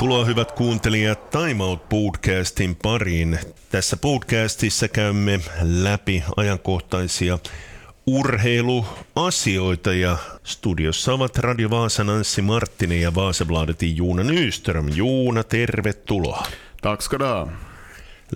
[0.00, 3.38] Tervetuloa hyvät kuuntelijat Time Out podcastin pariin.
[3.70, 7.38] Tässä podcastissa käymme läpi ajankohtaisia
[8.06, 14.88] urheiluasioita ja studiossa ovat Radio Vaasan Anssi Marttinen ja Vaasabladetin Juuna Nyström.
[14.94, 16.46] Juuna, tervetuloa.
[16.82, 17.48] Tack ska du ha.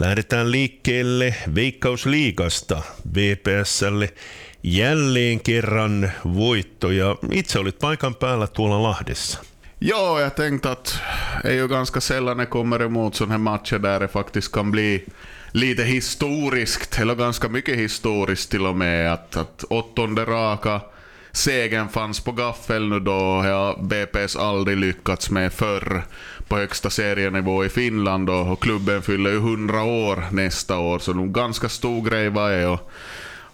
[0.01, 2.83] Lähdetään liikkeelle Veikkausliigasta
[3.15, 4.15] VPSlle
[4.63, 9.54] jälleen kerran voitto ja itse olit paikan päällä tuolla Lahdessa.
[9.79, 11.01] Ja, jag tänkte att
[11.43, 14.71] det är ju ganska sällan det kommer emot sådana här matcher där det faktiskt kan
[14.71, 15.05] bli
[15.53, 20.81] lite historiskt, eller ganska mycket historiskt till och med, att, att åttonde raka
[21.33, 26.05] segern fanns på gaffel nu då har BPS aldrig lyckats med förr
[26.49, 31.13] på högsta serienivå i Finland och, och klubben fyller ju 100 år nästa år, så
[31.13, 32.69] det är en ganska stor grej vad är.
[32.69, 32.91] Och,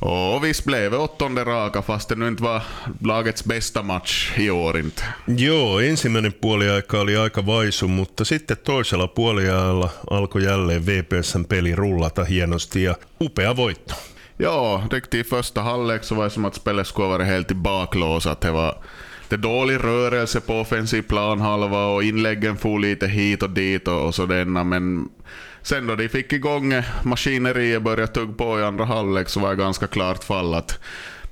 [0.00, 2.62] och visst blev det åttonde raka fast det nu inte var
[3.00, 5.02] lagets bästa match i år inte.
[5.26, 12.24] Joo, ensimmäinen puoliaika oli aika vaisu, mutta sitten toisella puoliajalla alkoi jälleen VPSn peli rullata
[12.24, 13.94] hienosti ja upea voitto.
[14.38, 17.54] Ja, riktigt i första halvlek så var det som att spelet skulle varit helt i
[17.54, 18.26] baklås.
[18.26, 18.74] Att det var
[19.28, 24.14] det dålig rörelse på offensiv planhalva och inläggen for lite hit och dit och, och
[24.14, 24.64] sådana.
[24.64, 25.08] Men
[25.62, 29.56] sen då de fick igång maskineriet började tugga på i andra halvlek så var det
[29.56, 30.78] ganska klart fall att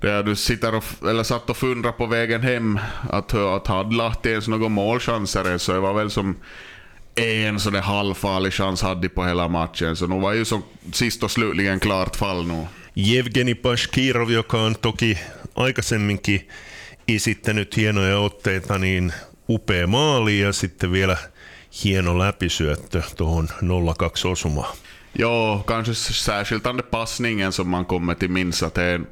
[0.00, 2.78] där du sitter och, eller satt och funderar på vägen hem
[3.10, 6.36] att, att hade Lahti ens några målchanser så det var väl som
[7.14, 9.96] en sån där halvfarlig chans hade de på hela matchen.
[9.96, 10.62] Så nu var ju som
[10.92, 12.66] sist och slutligen klart fall nu.
[12.94, 15.18] Jevgeni Pashkirov, joka on toki
[15.54, 16.48] aikaisemminkin
[17.08, 19.12] esittänyt hienoja otteita, niin
[19.48, 21.16] upea maali ja sitten vielä
[21.70, 24.66] hieno läpisyöttö tuohon 0-2 osumaan.
[25.12, 29.06] Ja, kanske särskilt den där passningen som man kommer till minns att det är en,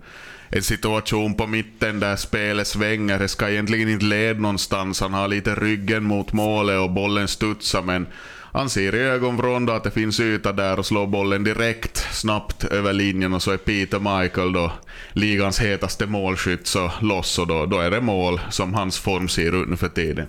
[0.48, 3.18] en situation på mitten där spelet svänger.
[3.18, 5.00] Det ska egentligen inte leda någonstans.
[5.00, 8.06] Han har lite ryggen mot målet och bollen studsar men
[8.52, 12.92] han ser i ögonvrån att det finns yta där och slår bollen direkt snabbt över
[12.92, 14.72] linjen och så är Peter Michael då
[15.12, 19.62] ligans hetaste målskytt så loss och då, då är det mål som hans form ser
[19.62, 20.28] ut nu för tiden.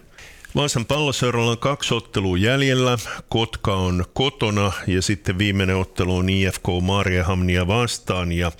[0.57, 2.97] Vaasan palloseuralla on kaksi ottelua jäljellä.
[3.29, 8.31] Kotka on kotona ja sitten viimeinen ottelu on IFK Mariehamnia vastaan.
[8.31, 8.51] Ja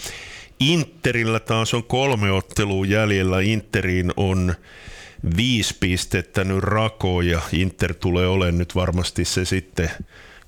[0.59, 3.39] Interillä taas on kolme ottelua jäljellä.
[3.39, 4.55] Interiin on
[5.37, 9.91] viisi pistettä nyt rako ja Inter tulee olemaan nyt varmasti se sitten,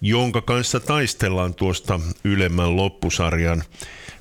[0.01, 3.63] jonka kanssa taistellaan tuosta ylemmän loppusarjan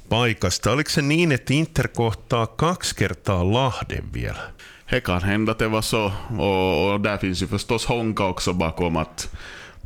[0.08, 0.70] paikasta.
[0.70, 4.52] Oliko se niin, että Inter kohtaa kaksi kertaa Lahden vielä?
[4.90, 6.12] Det kan hända att det var så.
[6.38, 9.36] Och, och där finns ju förstås Honka också bakom att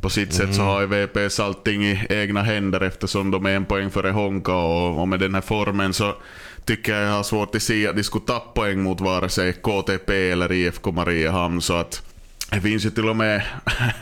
[0.01, 3.65] på sitt sätt så har ju VPS allting i egna händer eftersom de är en
[3.65, 6.15] poäng före Honka och, och med den här formen så
[6.65, 10.31] tycker jag har svårt att se att de skulle tappa poäng mot vare sig KTP
[10.31, 12.01] eller IFK Mariehamn så att
[12.51, 13.43] det finns ju till och med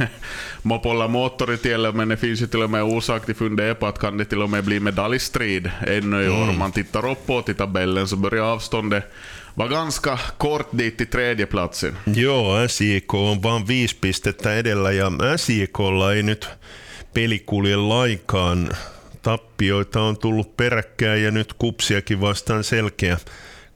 [0.61, 4.17] Mopolla moottoritiellä, men det finns ju till och med orsak till fundera på att kan
[4.17, 6.49] det till och med bli medaljstrid ännu i år.
[6.49, 9.03] Om man tittar uppåt i tabellen så börjar avståndet
[9.57, 11.97] vara ganska kort dit till tredjeplatsen.
[12.13, 16.49] Joo, SJK on vaan viisi pistettä edellä ja SJKlla ei nyt
[17.13, 18.69] peli kulje lainkaan.
[19.21, 23.17] Tappioita on tullut peräkkäin ja nyt kupsiakin vastaan selkeä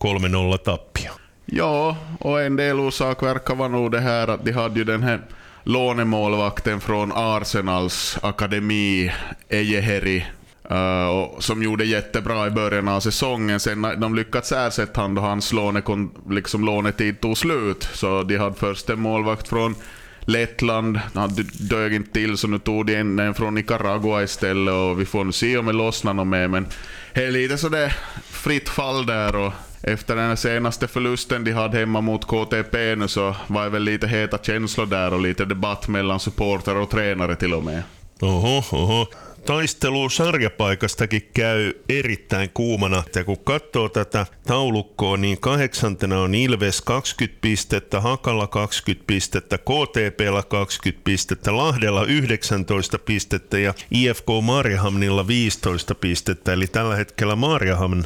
[0.04, 1.12] 3-0 tappio.
[1.52, 5.04] Ja, och en del orsak verkar vara nog det här att de hade ju den
[5.04, 5.20] här
[5.64, 9.12] lånemålvakten från Arsenals akademi,
[9.50, 10.26] Ejeheri,
[10.72, 13.60] Uh, som gjorde jättebra i början av säsongen.
[13.60, 17.90] Sen när de lyckats ersätta han då hans lånekon, liksom lånetid tog slut.
[17.94, 19.76] Så de hade först en målvakt från
[20.28, 25.02] Lettland, han dög inte till så nu tog de en, en från Nicaragua istället och
[25.02, 26.48] vi får nu se om det lossnar något mer.
[26.48, 26.68] Men
[27.14, 32.02] det är lite sådär fritt fall där och efter den senaste förlusten de hade hemma
[32.02, 36.20] mot KTP nu så var det väl lite heta känslor där och lite debatt mellan
[36.20, 37.84] supporter och tränare till och med.
[38.20, 39.06] Oho, oho.
[39.46, 43.04] Taistelu sarjapaikastakin käy erittäin kuumana.
[43.16, 50.44] Ja kun katsoo tätä taulukkoa, niin kahdeksantena on Ilves 20 pistettä, Hakalla 20 pistettä, KTPllä
[50.44, 56.54] 20 pistettä, Lahdella 19 pistettä ja IFK Marjahamnilla 15 pistettä.
[56.54, 58.04] Eli tällä hetkellä Marjahamn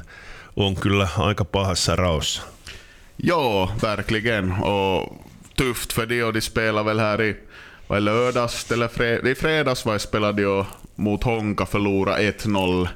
[0.56, 2.41] on kyllä aika pahassa raossa.
[3.24, 4.51] Ja, verkligen.
[4.51, 5.25] Och
[5.57, 7.36] tufft för de de spelar väl här i
[7.88, 10.65] var det lördags eller fred, i fredags var jag spelade ju
[11.00, 12.88] mot Honka förlora 1-0.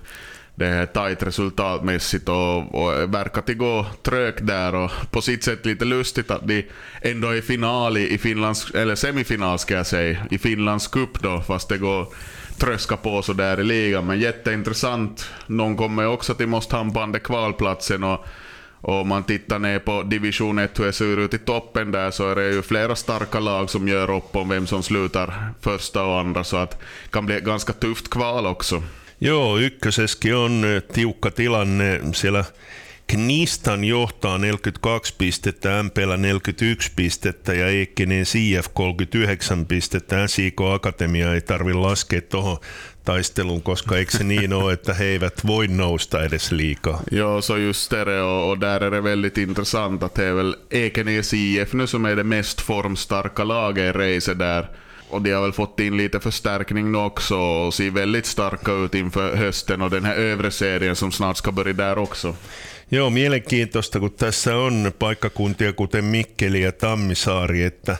[0.55, 5.65] Det är tajt resultatmässigt och, och verkat att gå trögt där och på sitt sätt
[5.65, 6.65] lite lustigt att de
[7.01, 11.41] ändå är final i, i Finlands, eller semifinal ska jag säga, i Finlands cup då
[11.41, 12.07] fast det går
[12.57, 14.05] tröska på så där i ligan.
[14.05, 15.29] Men jätteintressant.
[15.47, 18.25] Någon kommer också till måste andra kvalplatsen och
[18.83, 22.11] Och om man tittar ner på division 1 hur det ser ut i toppen där
[22.11, 26.03] så är det ju flera starka lag som gör upp om vem som slutar första
[26.03, 28.83] och andra så att det kan bli ett ganska tufft kval också.
[29.19, 32.13] Joo, ykköseskin on eh, tiukka tilanne.
[32.13, 32.45] Siellä
[33.07, 40.27] Knistan johtaa 42 pistettä, MPllä 41 pistettä ja Eikkinen CF 39 pistettä.
[40.27, 42.57] SIK Akatemia ei tarvi laskea tuohon
[43.05, 47.03] taisteluun, koska eikö se niin ole, että he eivät voi nousta edes liikaa?
[47.11, 50.55] Ja, så just det och, och där är det väldigt intressant att det är väl
[50.71, 54.67] Ekenäs IF nu som är det mest formstarka laget i racet där.
[55.09, 58.95] Och de har väl fått in lite förstärkning nu också och ser väldigt starka ut
[58.95, 62.35] inför hösten och den här övre serien som snart ska börja där också.
[62.89, 67.97] Joo, mielenkiintoista, kun tässä on paikkakuntia kuten Mikkeli ja Tammisaari, että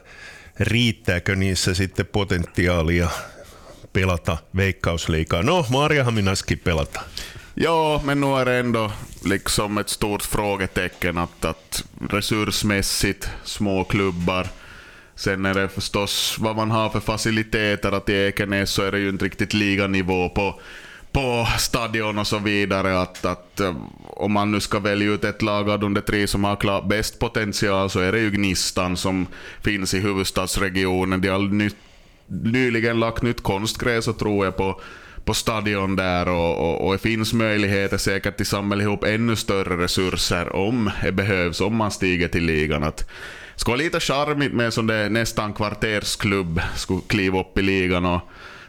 [0.59, 3.09] riittääkö niissä sitten potentiaalia
[3.93, 5.41] pelata veikkausliikaa.
[5.41, 7.01] No, Maariahaminaskin pelata.
[7.55, 8.91] Ja, men nu är det ändå
[9.25, 14.47] liksom ett stort frågetecken att, att resursmässigt små klubbar.
[15.15, 17.91] Sen är det förstås vad man har för faciliteter.
[17.91, 20.59] Att i Ekenäs så är det ju inte riktigt liganivå på,
[21.11, 23.01] på stadion och så vidare.
[23.01, 23.75] Att, att eh,
[24.07, 27.19] om man nu ska välja ut ett lag av de tre som har klart bäst
[27.19, 29.27] potential så är det ju Gnistan som
[29.61, 31.21] finns i huvudstadsregionen.
[31.21, 31.75] De har nytt,
[32.43, 34.81] nyligen lagt nytt konstgräs och tror jag på
[35.25, 39.83] på stadion där och, och, och det finns möjligheter säkert till samla ihop ännu större
[39.83, 42.83] resurser om det behövs, om man stiger till ligan.
[42.83, 47.57] Att, det skulle vara lite charmigt med en sån där nästan kvartersklubb skulle kliva upp
[47.57, 48.05] i ligan.
[48.05, 48.21] Och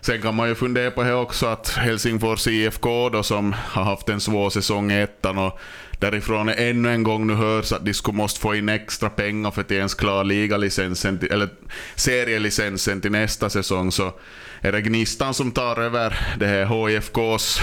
[0.04, 4.08] sen kan man ju fundera på det också att Helsingfors IFK då som har haft
[4.08, 5.58] en svår säsong i ettan och
[5.98, 9.60] därifrån ännu en gång nu hörs att de skulle måste få in extra pengar för
[9.60, 11.48] att ens klara ligalicensen, till, eller
[11.94, 13.92] serielicensen till nästa säsong.
[13.92, 14.12] Så
[14.60, 17.60] är det Gnistan som tar över det här HIFKs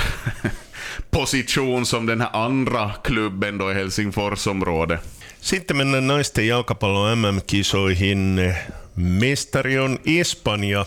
[1.09, 4.99] position som den här andra klubben då i Helsingforsområdet.
[5.41, 8.53] Sitten mennään naisten jalkapallon MM-kisoihin.
[8.93, 10.85] Mestari on Espanja.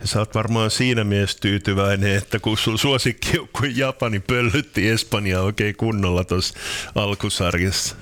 [0.00, 5.42] Ja sä oot varmaan siinä mielessä tyytyväinen, että kun sun suosikki kuin Japani pöllytti Espanjaa
[5.42, 6.54] oikein kunnolla tuossa
[6.94, 7.96] alkusarjassa.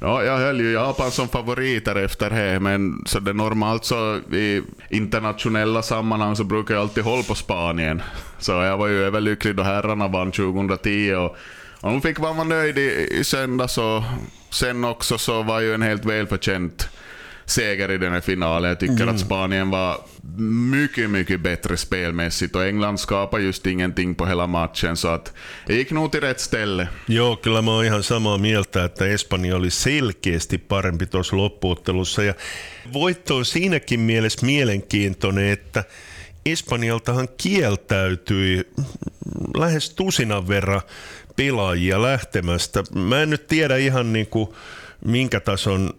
[0.00, 4.62] Ja, jag höll ju Japan som favoriter efter det, men så det normalt så i
[4.90, 8.02] internationella sammanhang så brukar jag alltid hålla på Spanien.
[8.38, 11.36] Så jag var ju överlycklig då herrarna vann 2010 och,
[11.80, 14.02] och de fick vara nöjd i, i söndags och
[14.50, 16.88] sen också så var ju en helt välförtjänt
[17.44, 18.68] seger i den här finalen.
[18.68, 19.08] Jag tycker mm.
[19.08, 19.96] att Spanien var
[20.36, 25.32] mycket, mycket bättre spelmässigt och England skapade just ingenting på hela matchen så att
[25.66, 26.88] det gick nog till rätt ställe.
[27.06, 32.34] Joo, kyllä mä oon ihan samaa mieltä, että Espanja oli selkeästi parempi tuossa loppuottelussa ja
[32.92, 35.84] voitto on siinäkin mielessä mielenkiintoinen, että
[36.46, 38.68] Espanjaltahan kieltäytyi
[39.56, 40.80] lähes tusinan verran
[41.38, 42.84] pelaajia lähtemästä.
[42.94, 44.48] Mä en nyt tiedä ihan niin kuin
[45.04, 45.90] minkä tason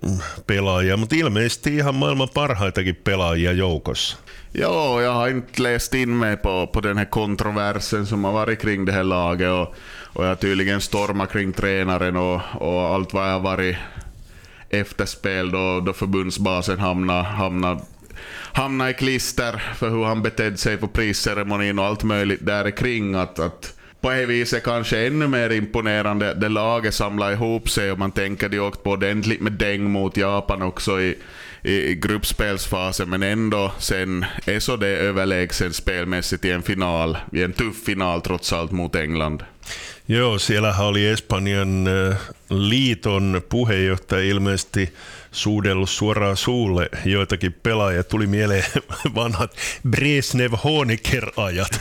[0.48, 4.18] pelaajia, mutta ilmeisesti ihan maailman parhaitakin pelaajia joukossa.
[4.54, 8.62] Ja, jag har inte läst in mig på, på den här kontroversen som har varit
[8.62, 9.76] kring det här laget och,
[10.14, 13.78] och jag tydligen stormat kring tränaren och, och allt vad jag har varit
[14.70, 17.82] efterspel då, då förbundsbasen hamnade, hamnade,
[18.54, 23.16] hamnade i klister för hur han betedde sig på prisceremonin och allt möjligt där kring
[23.16, 27.92] att, att på ett vis är kanske ännu mer imponerande det laget samlar ihop sig
[27.92, 31.18] och man tänker de åkt på ordentligt med däng mot Japan också i,
[31.64, 37.44] i, i gruppspelsfasen men ändå sen är så det överlägsen spelmässigt i en final, i
[37.44, 39.44] en tuff final trots allt mot England.
[40.06, 42.16] Joo, siellä oli Espanjan eh,
[42.50, 44.94] liiton puheenjohtaja ilmeisesti
[45.32, 48.04] suudellut suoraan suulle joitakin pelaajia.
[48.04, 48.64] Tuli mieleen
[49.16, 49.52] vanhat
[49.88, 51.80] Brezhnev Honecker-ajat.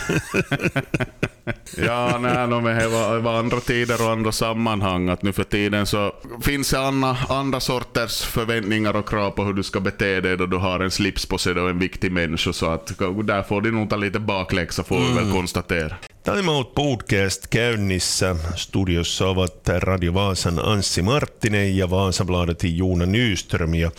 [1.87, 5.09] ja, nej, no, det var, var andra tider och andra sammanhang.
[5.09, 6.13] Att nu för tiden så
[6.43, 10.47] finns det andra, andra sorters förväntningar och krav på hur du ska bete dig då
[10.47, 12.53] du har en slips på sig och en viktig människa.
[12.53, 12.87] Så att
[13.25, 15.09] där får du nog ta lite bakläxa får mm.
[15.09, 15.97] vi väl konstatera.
[16.37, 18.37] Time Out Podcast käynnissä.
[18.55, 23.75] Studiossa ovat Radio Vaasan Anssi Marttinen ja Vaasabladetin Juuna Nyström.
[23.75, 23.91] Ja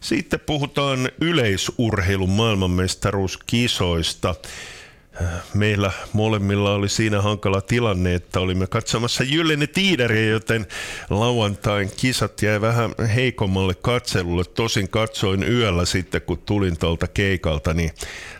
[0.00, 4.34] sitten puhutaan yleisurheilun maailmanmestaruuskisoista.
[5.54, 10.66] Meillä molemmilla oli siinä hankala tilanne, että olimme katsomassa Jyllene Tiideriä, joten
[11.10, 14.44] lauantain kisat jäi vähän heikommalle katselulle.
[14.44, 17.90] Tosin katsoin yöllä sitten, kun tulin tuolta keikalta, niin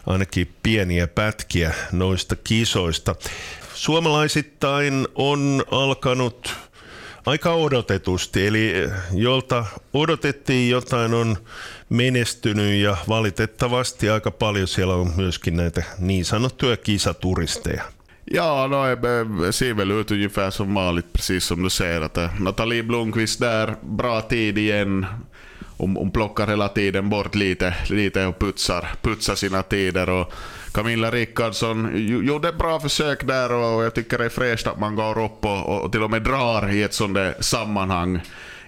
[0.06, 3.14] ainakin pieniä pätkiä noista kisoista.
[3.74, 6.56] Suomalaisittain on alkanut
[7.26, 8.72] aika odotetusti, eli
[9.12, 11.36] jolta odotettiin jotain on
[11.88, 17.82] menestynyt ja valitettavasti aika paljon siellä on myöskin näitä niin sanottuja kisaturisteja.
[18.30, 18.82] Ja, no,
[19.50, 22.00] ser väl ut ungefär som vanligt, precis som du säger.
[22.00, 25.06] Att eh, Nathalie Blomqvist där, bra tid igen.
[25.78, 30.10] Hon, hon plockar hela tiden bort lite, lite och putsar, putsar sina tider.
[30.10, 30.32] Och
[30.72, 31.90] Camilla Rickardsson
[32.26, 35.44] gjorde ett bra försök där och jag tycker det är fräscht att man går upp
[35.44, 38.20] och, och till och med drar i ett sånt sammanhang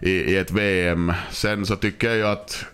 [0.03, 1.13] i, i ett VM.
[1.31, 2.65] Sen så tycker jag ju att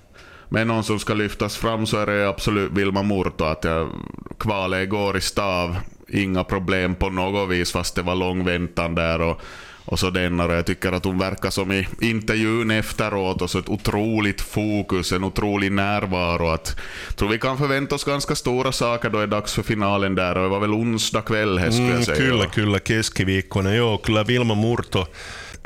[0.49, 3.45] med någon som ska lyftas fram så är det absolut Vilma Murto.
[3.45, 3.91] Att jag,
[4.38, 5.76] kvalet går i stav,
[6.09, 9.21] inga problem på något vis fast det var lång väntan där.
[9.21, 9.41] Och,
[9.87, 10.55] och så denna.
[10.55, 15.25] Jag tycker att hon verkar som i intervjun efteråt och så ett otroligt fokus, en
[15.25, 16.49] otrolig närvaro.
[16.49, 16.76] Att,
[17.09, 20.15] jag tror vi kan förvänta oss ganska stora saker då det är dags för finalen
[20.15, 22.19] där och det var väl onsdag kväll här skulle jag mm, säga.
[22.19, 23.75] Mm, kyllä, kyllä, keskiviikkona.
[23.75, 25.07] Joo, kyllä Vilma Murto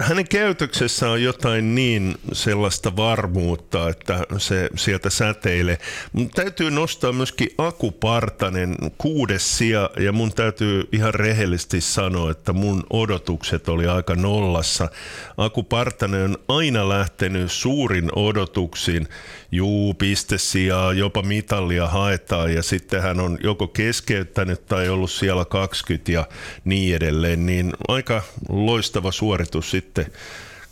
[0.01, 5.79] hänen käytöksessä on jotain niin sellaista varmuutta, että se sieltä säteilee.
[6.13, 12.53] Mun täytyy nostaa myöskin Aku Partanen kuudes sija, ja mun täytyy ihan rehellisesti sanoa, että
[12.53, 14.89] mun odotukset oli aika nollassa.
[15.37, 19.09] Aku Partanen on aina lähtenyt suurin odotuksiin.
[19.53, 26.13] Juu, pistesijaa, jopa mitallia haetaan, ja sitten hän on joko keskeyttänyt tai ollut siellä 20
[26.13, 26.29] ja
[26.65, 30.07] niin edelleen, niin aika loistava suoritus sitten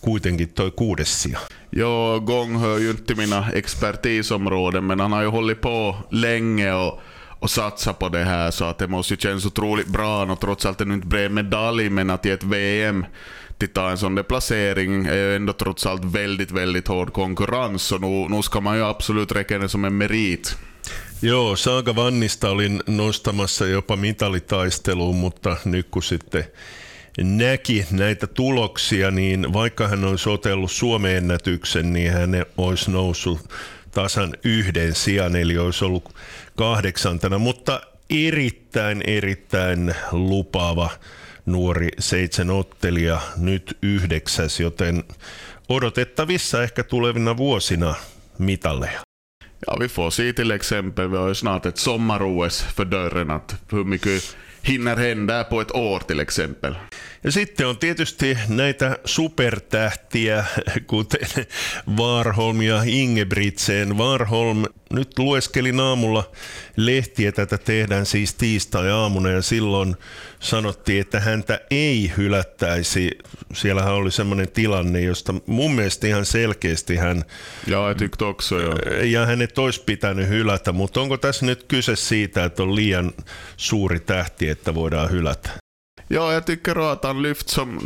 [0.01, 1.39] kuitenkin toi kuudes sija.
[2.27, 7.01] Gong hör ju inte mina expertisområden, men han har ju hållit på länge och,
[7.39, 10.25] och satsat på det här, så att det måste ju kännas otroligt bra.
[10.25, 13.07] Och trots allt det inte bred medalj, men att i ett VM
[13.67, 17.99] ta en sån där placering är ju ändå trots allt väldigt, väldigt hård konkurrens, så
[17.99, 20.57] nu, nu ska man ju absolut räkna det som en merit.
[21.21, 26.45] Joo, Saaga Vannista olin nostamassa jopa mitalitaisteluun, mutta nyt kun sitten
[27.23, 33.41] näki näitä tuloksia, niin vaikka hän olisi otellut Suomen ennätyksen, niin hän olisi noussut
[34.03, 36.15] tasan yhden sijan, eli olisi ollut
[36.57, 40.91] kahdeksantena, mutta erittäin, erittäin lupaava
[41.47, 45.05] nuori seitsemän ottelija, nyt yhdeksäs, joten
[45.69, 47.95] odotettavissa ehkä tulevina vuosina
[48.39, 49.01] mitalleja.
[49.67, 53.57] Ja, vi får se till exempel, vi har ju snart ett sommar-OS för dörren, att
[53.73, 56.75] hur mycket hinner hända på ett år till exempel.
[57.23, 60.45] Ja sitten on tietysti näitä supertähtiä,
[60.87, 61.47] kuten
[61.97, 63.99] Warholm ja Ingebrigtsen.
[63.99, 66.31] Warholm, nyt lueskelin aamulla
[66.77, 69.97] lehtiä, tätä tehdään siis tiistai-aamuna ja silloin
[70.41, 73.19] sanottiin, että häntä ei hylättäisi.
[73.55, 77.25] Siellähän oli semmoinen tilanne, josta mun mielestä ihan selkeästi hän...
[77.67, 77.79] Ja,
[78.21, 79.05] också, ja.
[79.05, 83.13] ja hänet olisi pitänyt hylätä, mutta onko tässä nyt kyse siitä, että on liian
[83.57, 85.51] suuri tähti, että voidaan hylätä?
[86.11, 87.79] Ja, jag tycker att han lyft som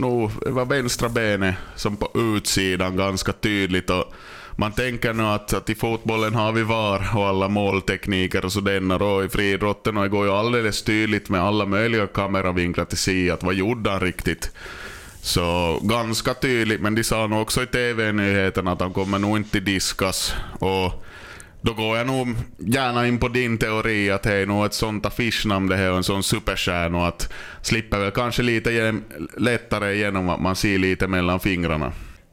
[0.47, 3.90] över vänstra benet, som på utsidan ganska tydligt.
[3.90, 4.14] Och
[4.56, 8.97] man tänker nu att, att i fotbollen har vi VAR och alla måltekniker och sådana.
[8.97, 13.30] Och i friidrotten och det går ju alldeles tydligt med alla möjliga kameravinklar till se
[13.30, 14.50] att vad gjorde han riktigt.
[15.23, 19.61] Så ganska tydligt, men de sa nog också i TV-nyheterna att han kommer nog inte
[19.61, 20.35] diskas.
[20.59, 21.04] Och
[21.61, 22.28] då går jag nog
[22.59, 25.97] gärna in på din teori att det är nog ett sånt affischnamn det här och
[25.97, 27.32] en sån superstjärna och att
[27.62, 28.94] slipper väl kanske lite
[29.37, 31.92] lättare genom att man ser lite mellan fingrarna.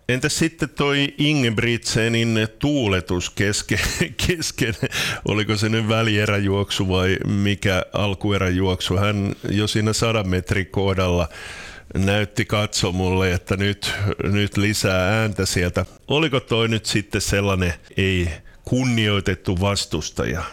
[0.10, 3.80] Entä sitten toi Ingebrigtsenin tuuletus kesken,
[4.28, 4.74] kesken,
[5.26, 8.98] oliko se nyt välieräjuoksu vai mikä alkueräjuoksu?
[8.98, 11.30] Hän jo siinä sadan metrin kohdalla
[11.94, 15.86] näytti katsomulle, että nyt, nyt lisää ääntä sieltä.
[16.08, 18.30] Oliko toi nyt sitten sellainen ei
[18.64, 20.44] kunnioitettu vastustaja?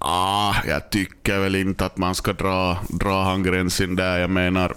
[0.00, 3.38] Ah, jag tycker väl inte att man ska dra, dra
[3.96, 4.18] där.
[4.18, 4.76] Jag menar,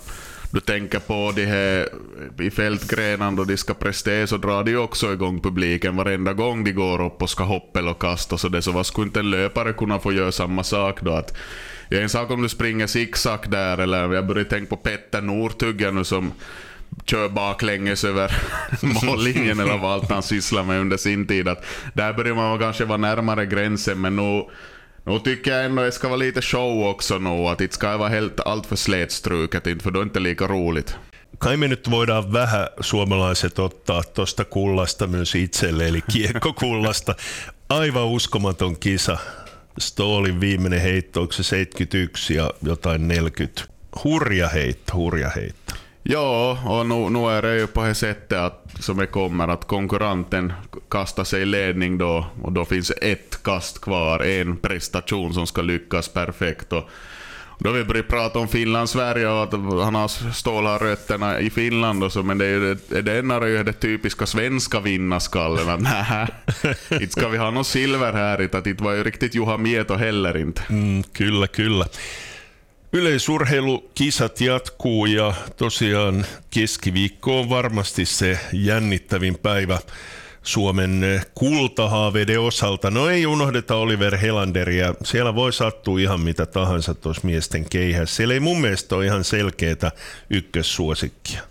[0.58, 1.90] du tänker på de här
[2.40, 6.64] eh, i fältgrenarna då de ska prestera så drar de också igång publiken varenda gång
[6.64, 8.38] de går upp och ska hoppa eller kasta.
[8.38, 11.12] Så det så vad skulle inte en löpare kunna få göra samma sak då?
[11.12, 11.38] Att,
[11.90, 15.96] är en sak om du springer zigzag där, eller jag börjar tänka på Petter Northuggen
[15.96, 16.32] nu som
[17.06, 18.32] kör baklänges över
[19.06, 21.48] mållinjen eller vad allt han sysslar med under sin tid.
[21.48, 24.46] Att där börjar man kanske vara närmare gränsen men nu,
[25.08, 27.48] nu tycker jag ändå det ska vara lite show också nu.
[27.48, 30.96] Att det ska vara helt allt för slätstruket för då är inte lika roligt.
[31.40, 37.16] Kai me nyt voidaan vähän suomalaiset ottaa tuosta kullasta myös itselle, eli kiekkokullasta.
[37.70, 39.18] Aivan uskomaton kisa.
[39.80, 43.62] Stoolin viimeinen heitto, onko se 71 ja jotain 40.
[44.04, 45.74] Hurja heitto, hurja heitto.
[46.10, 49.68] Ja, och nu, nu är det ju på det sättet att, som det kommer att
[49.68, 50.54] konkurrenten
[50.90, 55.62] kastar sig i ledning då och då finns ett kast kvar, en prestation som ska
[55.62, 56.74] lyckas perfekt.
[56.74, 56.90] Och
[57.60, 59.52] då vi börjar prata om Finland-Sverige och att
[59.84, 63.36] han har stålar rötterna i Finland och så, men det är ju det, det ena
[63.36, 66.28] är ju det typiska svenska vinnarskallen att nej,
[67.02, 70.38] inte ska vi ha något silver här, att det var ju riktigt Juha Mieto heller
[70.38, 70.62] inte.
[70.70, 71.86] Mm, kyllä, kyllä.
[72.94, 79.80] Yleisurheilukisat jatkuu ja tosiaan keskiviikko on varmasti se jännittävin päivä
[80.44, 82.92] Suomen kultahaaveiden osalta.
[82.92, 84.94] No ei unohdeta Oliver Helanderia.
[85.04, 88.16] Siellä voi sattua ihan mitä tahansa tuossa miesten keihässä.
[88.16, 89.92] Siellä ei mun mielestä ole ihan selkeätä
[90.30, 91.42] ykkössuosikkia.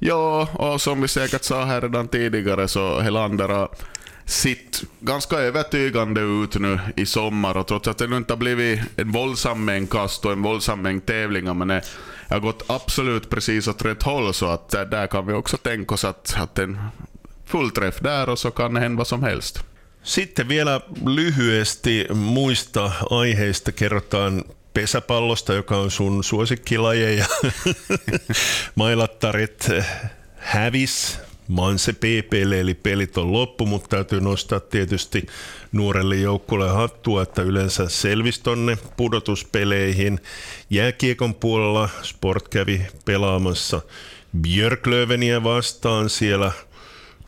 [0.00, 3.68] Ja, och som vi säkert sa här redan tidigare så Helander har
[4.26, 8.80] sitt ganska övertygande ut nu i sommar och trots att det nu inte har blivit
[8.96, 11.82] en våldsam mängd kast och en våldsam mängd tävlingar men det
[12.28, 16.04] har gått absolut precis åt rätt håll så att där kan vi också tänka oss
[16.04, 16.78] att, att en
[17.46, 19.64] fullträff där och så kan det hända vad som helst.
[20.04, 27.26] Sitten vielä lyhyesti muista aiheista kerrotaan pesäpallosta, joka on sun suosikkilajeja.
[28.74, 29.68] Mailattarit
[30.36, 35.26] hävis Manse PPlle, eli pelit on loppu, mutta täytyy nostaa tietysti
[35.72, 40.20] nuorelle joukkueelle hattua, että yleensä selvisi tonne pudotuspeleihin.
[40.70, 43.80] Jääkiekon puolella Sport kävi pelaamassa
[44.40, 46.52] Björklöveniä vastaan siellä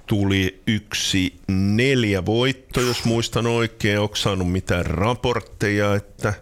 [0.06, 4.00] tuli yksi neljä voitto, jos muistan oikein.
[4.00, 6.35] Onko saanut mitään raportteja, että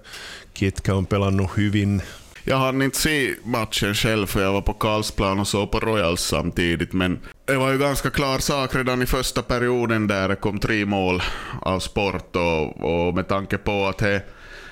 [0.55, 2.03] ketkä on pelannut hyvin?
[2.47, 6.29] Jag hann inte se matchen själv för jag var på Karlsplan och så på Royals
[6.29, 6.93] samtidigt.
[6.93, 10.87] Men det var ju ganska klar sak redan i första perioden där det kom tre
[10.87, 11.23] mål
[11.61, 12.37] av sport.
[12.37, 14.23] Och, och med tanke på att det,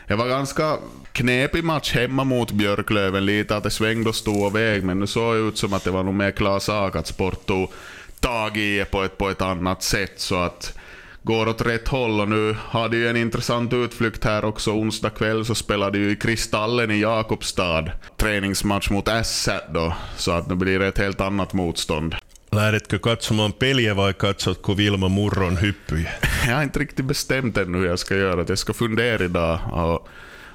[0.08, 0.76] det var ganska
[1.12, 3.26] knepig match hemma mot Björklöven.
[3.26, 4.84] Lite att det svängde och stod och väg.
[4.84, 7.46] Men nu såg det ut som att det var nog mer klar sak att sport
[7.46, 7.72] tog
[8.20, 10.20] tag i det på ett, på ett annat sätt.
[10.20, 10.78] Så att
[11.22, 14.70] går åt rätt håll och nu har det ju en intressant utflykt här också.
[14.70, 17.84] Onsdag kväll så spelade ju i Kristallen i Jakobstad
[18.16, 22.14] träningsmatch mot Ässät då, så att nu blir det ett helt annat motstånd.
[22.52, 26.10] Lähdetkö katsomaan peliä vai katsotko Vilma Murron hyppyjä?
[26.48, 28.44] Jag har inte riktigt bestämt ännu hur jag ska göra.
[28.48, 30.08] Jag ska fundera idag och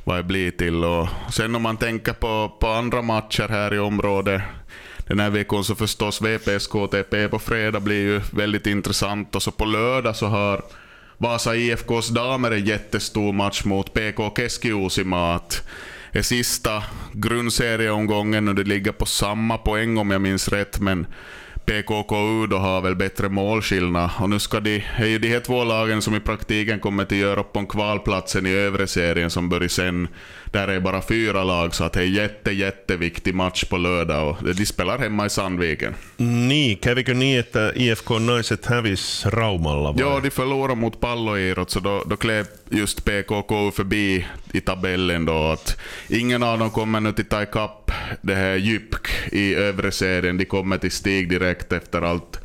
[0.04, 0.84] vad det blir till.
[0.84, 4.42] Och sen om man tänker på, på andra matcher här i området
[5.08, 9.52] den här veckan så förstås VPS KTP på fredag blir ju väldigt intressant och så
[9.52, 10.62] på lördag så har
[11.18, 15.40] Vasa IFKs damer en jättestor match mot PK Keski-Uusimaa.
[16.12, 21.08] Det sista grundserieomgången och det ligger på samma poäng om jag minns rätt men
[21.68, 24.10] PKKU då har väl bättre målskillnad.
[24.20, 27.12] Och nu ska de, är ju de här två lagen som i praktiken kommer att
[27.12, 30.08] göra upp om kvalplatsen i övre serien som börjar sen.
[30.58, 34.56] Där är bara fyra lag så att det är jätte, jätteviktig match på lördag och
[34.56, 35.96] de spelar hemma i Sandviken.
[36.18, 40.02] Niin, kävikö niin, että IFK-naiset hävis Raumalla vai?
[40.02, 45.52] Ja, de förlorade mot Palloirot så då, då klev just PKK förbi i tabellen då.
[45.52, 45.78] Att
[46.10, 47.92] ingen av dem kommer nu att ta ikapp
[48.22, 50.38] det här Jypk i övre serien.
[50.38, 52.40] De kommer till Stig direkt efter allt.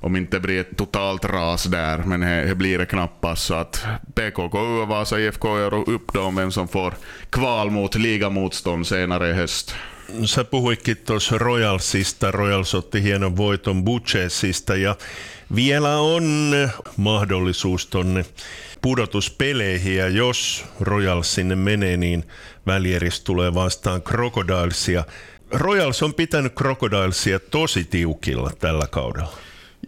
[0.00, 3.44] Om inte blir ett totalt ras där, men det blir det knappast.
[3.44, 3.84] Så att
[4.14, 6.94] PKK och Vasa IFK gör upp om vem som får
[7.30, 9.74] kval mot ligamotstånd senare i höst.
[10.24, 12.30] Sä puhuitkin tuossa Royalsista.
[12.30, 14.96] Royals otti hienon voiton Butchesista ja
[15.54, 16.54] vielä on
[16.96, 18.24] mahdollisuus tonne
[18.82, 22.24] pudotuspeleihin ja jos Royals sinne menee, niin
[22.66, 25.04] välieristä tulee vastaan Crocodilesia.
[25.50, 29.32] Royals on pitänyt Crocodilesia tosi tiukilla tällä kaudella.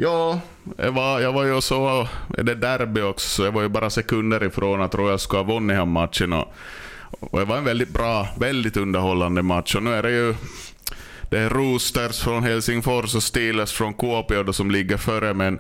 [0.03, 0.41] Ja,
[0.77, 2.09] jag var, jag var ju så,
[2.39, 5.55] är det derby också, så jag var ju bara sekunder ifrån att Royals skulle ha
[5.55, 6.33] vunnit den matchen.
[6.33, 6.55] Och,
[7.21, 9.75] och det var en väldigt bra, väldigt underhållande match.
[9.75, 10.35] Och nu är det ju
[11.31, 15.59] det är Roosters från Helsingfors och Steelers från Kuopio som ligger före, men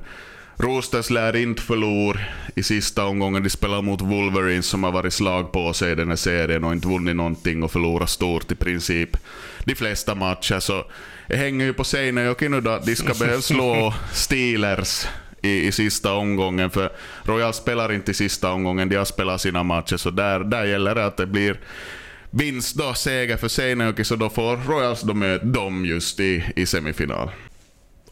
[0.60, 2.20] Roosters lär inte förlora
[2.54, 3.42] i sista omgången.
[3.42, 6.72] De spelar mot Wolverines som har varit slag på sig i den här serien och
[6.72, 9.16] inte vunnit någonting och förlorat stort i princip
[9.64, 10.60] de flesta matcher.
[10.60, 10.84] Så
[11.26, 15.06] det hänger ju på Seinäjoki nu då att de ska behöva slå Steelers
[15.42, 16.70] i, i sista omgången.
[16.70, 16.92] För
[17.22, 19.96] Royal spelar inte i sista omgången, de har spelat sina matcher.
[19.96, 21.60] Så där, där gäller det att det blir
[22.30, 26.66] vinst då, seger för Seinäjoki, så då får Royals då möta dem just i, i
[26.66, 27.30] semifinal.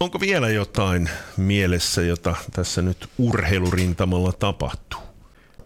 [0.00, 5.00] Onko vielä jotain mielessä, jota tässä nyt urheilurintamalla tapahtuu?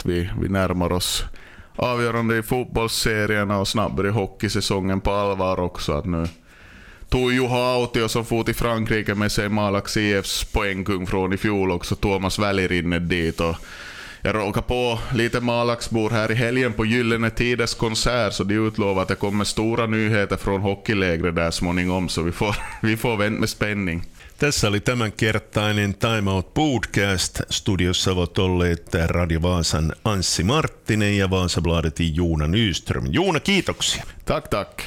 [0.07, 1.27] Vi, vi närmar oss
[1.79, 5.93] avgörande i fotbollsserierna och snabbt börjar hockeysäsongen på allvar också.
[5.93, 6.27] Att nu
[7.11, 11.71] tog Juha Autio som for till Frankrike med sig Malax IFs poängkung från i fjol
[11.71, 13.41] också, Thomas Välirinne dit.
[13.41, 13.57] Och
[14.23, 19.03] jag råkade på lite Malaxbor här i helgen på Gyllene Tiders konsert, så de utlovar
[19.03, 23.41] att det kommer stora nyheter från hockeylägret där småningom, så vi får, vi får vänta
[23.41, 24.03] med spänning.
[24.43, 27.41] Tässä oli tämänkertainen Time Out Podcast.
[27.51, 33.05] Studiossa ovat olleet Radio Vaasan Anssi Marttinen ja Vaasabladetin Juuna Nyström.
[33.11, 34.05] Juuna, kiitoksia.
[34.25, 34.79] Tack, tack.